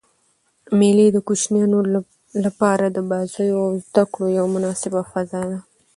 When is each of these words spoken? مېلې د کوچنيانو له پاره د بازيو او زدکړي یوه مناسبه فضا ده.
مېلې 0.79 1.07
د 1.11 1.17
کوچنيانو 1.27 1.79
له 2.43 2.49
پاره 2.59 2.87
د 2.91 2.97
بازيو 3.11 3.57
او 3.65 3.69
زدکړي 3.85 4.29
یوه 4.37 4.49
مناسبه 4.55 5.01
فضا 5.11 5.41
ده. 5.49 5.59